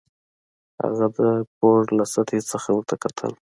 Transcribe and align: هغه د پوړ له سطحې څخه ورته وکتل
هغه 0.81 1.05
د 1.17 1.19
پوړ 1.55 1.81
له 1.97 2.03
سطحې 2.13 2.39
څخه 2.51 2.69
ورته 2.73 2.93
وکتل 2.95 3.31